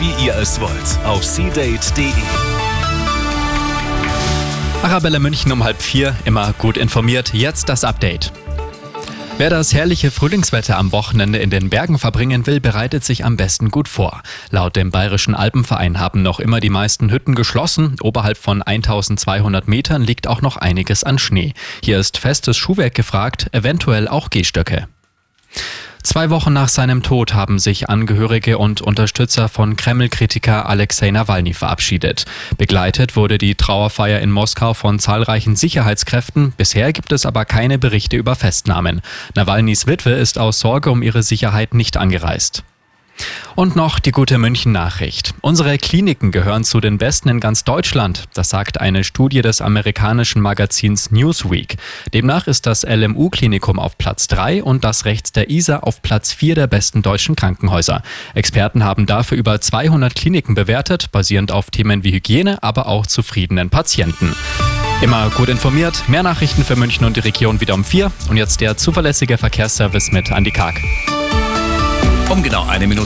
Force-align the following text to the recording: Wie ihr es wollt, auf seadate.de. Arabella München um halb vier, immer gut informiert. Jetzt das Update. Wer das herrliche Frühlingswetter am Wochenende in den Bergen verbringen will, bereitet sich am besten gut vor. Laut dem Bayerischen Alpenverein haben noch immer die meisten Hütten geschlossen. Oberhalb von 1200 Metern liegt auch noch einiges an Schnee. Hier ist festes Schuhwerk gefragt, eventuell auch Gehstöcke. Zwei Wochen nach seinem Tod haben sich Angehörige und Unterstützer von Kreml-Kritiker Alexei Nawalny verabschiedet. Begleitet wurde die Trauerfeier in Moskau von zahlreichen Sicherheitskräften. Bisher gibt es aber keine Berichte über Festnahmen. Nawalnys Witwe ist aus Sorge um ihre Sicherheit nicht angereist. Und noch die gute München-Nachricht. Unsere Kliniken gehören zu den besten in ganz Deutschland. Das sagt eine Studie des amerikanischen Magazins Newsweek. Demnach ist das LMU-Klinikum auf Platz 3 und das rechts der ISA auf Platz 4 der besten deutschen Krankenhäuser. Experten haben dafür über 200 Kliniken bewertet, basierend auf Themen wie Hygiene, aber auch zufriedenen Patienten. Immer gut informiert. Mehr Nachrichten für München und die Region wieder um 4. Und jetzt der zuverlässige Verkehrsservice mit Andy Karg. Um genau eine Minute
Wie 0.00 0.24
ihr 0.24 0.34
es 0.36 0.60
wollt, 0.60 0.98
auf 1.04 1.24
seadate.de. 1.24 2.12
Arabella 4.82 5.18
München 5.18 5.50
um 5.52 5.64
halb 5.64 5.80
vier, 5.80 6.14
immer 6.24 6.52
gut 6.58 6.76
informiert. 6.76 7.32
Jetzt 7.32 7.68
das 7.68 7.84
Update. 7.84 8.32
Wer 9.36 9.50
das 9.50 9.74
herrliche 9.74 10.12
Frühlingswetter 10.12 10.78
am 10.78 10.92
Wochenende 10.92 11.38
in 11.38 11.50
den 11.50 11.68
Bergen 11.68 11.98
verbringen 11.98 12.46
will, 12.46 12.60
bereitet 12.60 13.02
sich 13.02 13.24
am 13.24 13.36
besten 13.36 13.70
gut 13.70 13.88
vor. 13.88 14.22
Laut 14.50 14.76
dem 14.76 14.92
Bayerischen 14.92 15.34
Alpenverein 15.34 15.98
haben 15.98 16.22
noch 16.22 16.38
immer 16.38 16.60
die 16.60 16.70
meisten 16.70 17.10
Hütten 17.10 17.34
geschlossen. 17.34 17.96
Oberhalb 18.00 18.38
von 18.38 18.62
1200 18.62 19.66
Metern 19.66 20.02
liegt 20.02 20.28
auch 20.28 20.40
noch 20.40 20.56
einiges 20.56 21.02
an 21.02 21.18
Schnee. 21.18 21.52
Hier 21.82 21.98
ist 21.98 22.18
festes 22.18 22.56
Schuhwerk 22.56 22.94
gefragt, 22.94 23.48
eventuell 23.52 24.06
auch 24.06 24.30
Gehstöcke. 24.30 24.86
Zwei 26.04 26.28
Wochen 26.28 26.52
nach 26.52 26.68
seinem 26.68 27.02
Tod 27.02 27.32
haben 27.32 27.58
sich 27.58 27.88
Angehörige 27.88 28.58
und 28.58 28.82
Unterstützer 28.82 29.48
von 29.48 29.74
Kreml-Kritiker 29.74 30.68
Alexei 30.68 31.10
Nawalny 31.10 31.54
verabschiedet. 31.54 32.26
Begleitet 32.58 33.16
wurde 33.16 33.38
die 33.38 33.54
Trauerfeier 33.54 34.20
in 34.20 34.30
Moskau 34.30 34.74
von 34.74 34.98
zahlreichen 34.98 35.56
Sicherheitskräften. 35.56 36.52
Bisher 36.58 36.92
gibt 36.92 37.10
es 37.10 37.24
aber 37.24 37.46
keine 37.46 37.78
Berichte 37.78 38.18
über 38.18 38.36
Festnahmen. 38.36 39.00
Nawalnys 39.34 39.86
Witwe 39.86 40.10
ist 40.10 40.38
aus 40.38 40.60
Sorge 40.60 40.90
um 40.90 41.02
ihre 41.02 41.22
Sicherheit 41.22 41.72
nicht 41.72 41.96
angereist. 41.96 42.64
Und 43.56 43.76
noch 43.76 44.00
die 44.00 44.10
gute 44.10 44.36
München-Nachricht. 44.36 45.32
Unsere 45.40 45.78
Kliniken 45.78 46.32
gehören 46.32 46.64
zu 46.64 46.80
den 46.80 46.98
besten 46.98 47.28
in 47.28 47.38
ganz 47.38 47.62
Deutschland. 47.62 48.24
Das 48.34 48.50
sagt 48.50 48.80
eine 48.80 49.04
Studie 49.04 49.42
des 49.42 49.60
amerikanischen 49.60 50.42
Magazins 50.42 51.12
Newsweek. 51.12 51.76
Demnach 52.12 52.48
ist 52.48 52.66
das 52.66 52.82
LMU-Klinikum 52.82 53.78
auf 53.78 53.96
Platz 53.96 54.26
3 54.26 54.64
und 54.64 54.82
das 54.82 55.04
rechts 55.04 55.30
der 55.30 55.50
ISA 55.50 55.78
auf 55.78 56.02
Platz 56.02 56.32
4 56.32 56.56
der 56.56 56.66
besten 56.66 57.02
deutschen 57.02 57.36
Krankenhäuser. 57.36 58.02
Experten 58.34 58.82
haben 58.82 59.06
dafür 59.06 59.38
über 59.38 59.60
200 59.60 60.16
Kliniken 60.16 60.56
bewertet, 60.56 61.12
basierend 61.12 61.52
auf 61.52 61.70
Themen 61.70 62.02
wie 62.02 62.12
Hygiene, 62.12 62.60
aber 62.60 62.88
auch 62.88 63.06
zufriedenen 63.06 63.70
Patienten. 63.70 64.34
Immer 65.00 65.30
gut 65.30 65.48
informiert. 65.48 66.08
Mehr 66.08 66.24
Nachrichten 66.24 66.64
für 66.64 66.74
München 66.74 67.04
und 67.04 67.16
die 67.16 67.20
Region 67.20 67.60
wieder 67.60 67.74
um 67.74 67.84
4. 67.84 68.10
Und 68.28 68.36
jetzt 68.36 68.60
der 68.60 68.76
zuverlässige 68.76 69.38
Verkehrsservice 69.38 70.10
mit 70.10 70.32
Andy 70.32 70.50
Karg. 70.50 70.80
Um 72.30 72.42
genau 72.42 72.66
eine 72.66 72.86
Minute 72.86 73.02